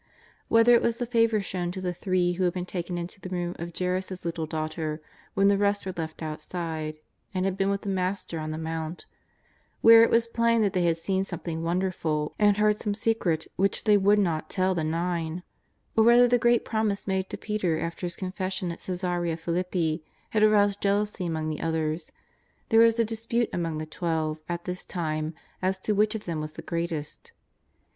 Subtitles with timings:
[0.47, 3.29] Whether it was the favour shown to the three who had been taken into the
[3.29, 4.99] room of Jairus' little daughter
[5.35, 6.97] when the rest were left outside,
[7.35, 9.05] and had been with the Master on the Mount,
[9.81, 13.95] where it was plain they had seen something wonderful and heard some secret which they
[13.95, 15.43] would not tell the nine;
[15.95, 20.41] or whether the great promise made to Peter after his confession at Caesarea Philippi had
[20.41, 22.11] aroused jealousy among the others,
[22.69, 26.41] there was a dispute among the Twelve at this time as to which of them
[26.41, 27.33] was the greatest.